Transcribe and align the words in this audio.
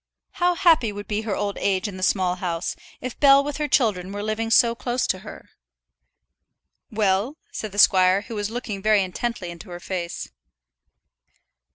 How 0.31 0.55
happy 0.55 0.91
would 0.91 1.07
be 1.07 1.21
her 1.21 1.35
old 1.35 1.59
age 1.59 1.87
in 1.87 1.95
that 1.97 2.01
Small 2.01 2.37
House, 2.37 2.75
if 3.01 3.19
Bell 3.19 3.43
with 3.43 3.57
her 3.57 3.67
children 3.67 4.11
were 4.11 4.23
living 4.23 4.49
so 4.49 4.73
close 4.73 5.05
to 5.05 5.19
her! 5.19 5.51
"Well?" 6.89 7.37
said 7.51 7.71
the 7.71 7.77
squire, 7.77 8.21
who 8.21 8.33
was 8.33 8.49
looking 8.49 8.81
very 8.81 9.03
intently 9.03 9.51
into 9.51 9.69
her 9.69 9.79
face. 9.79 10.29